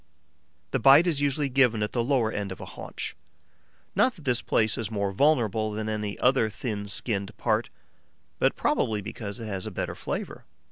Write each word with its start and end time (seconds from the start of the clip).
The 0.71 0.79
bite 0.79 1.05
is 1.05 1.21
usually 1.21 1.47
given 1.47 1.83
at 1.83 1.91
the 1.91 2.03
lower 2.03 2.31
end 2.31 2.51
of 2.51 2.59
a 2.59 2.65
haunch: 2.65 3.15
not 3.93 4.15
that 4.15 4.23
this 4.25 4.41
place 4.41 4.75
is 4.75 4.89
more 4.89 5.11
vulnerable 5.11 5.73
than 5.73 5.87
any 5.87 6.17
other 6.17 6.49
thin 6.49 6.87
skinned 6.87 7.37
part, 7.37 7.69
but 8.39 8.55
probably 8.55 9.01
because 9.03 9.39
it 9.39 9.45
has 9.45 9.67
a 9.67 9.69
better 9.69 9.93
flavour. 9.93 10.43